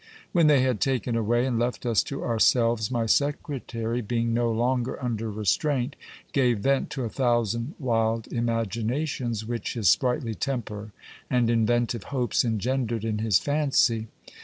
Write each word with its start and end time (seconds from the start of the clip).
When 0.31 0.47
they 0.47 0.63
had 0.63 0.81
taken 0.81 1.15
away 1.15 1.45
and 1.45 1.59
left 1.59 1.85
us 1.85 2.01
to 2.05 2.23
ourselves, 2.23 2.89
my 2.89 3.05
secretary 3.05 4.01
being 4.01 4.33
no 4.33 4.51
longer 4.51 4.97
under 4.99 5.29
restraint, 5.29 5.95
gave 6.33 6.57
vent 6.57 6.89
to 6.97 7.03
a 7.03 7.09
thousand 7.09 7.75
wild 7.77 8.25
imaginations 8.33 9.45
which 9.45 9.75
his 9.75 9.89
sprightly 9.89 10.33
temper 10.33 10.91
and 11.29 11.51
inventive 11.51 12.05
hopes 12.05 12.43
engendered 12.43 13.05
in 13.05 13.19
his 13.19 13.37
fancy. 13.37 14.07